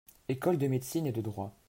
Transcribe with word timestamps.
Écoles 0.29 0.57
de 0.57 0.65
Médecine 0.65 1.05
et 1.05 1.11
de 1.11 1.21
Droit. 1.21 1.55